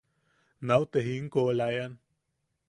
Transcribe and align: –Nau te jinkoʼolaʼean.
–Nau 0.65 0.81
te 0.91 0.99
jinkoʼolaʼean. 1.07 1.93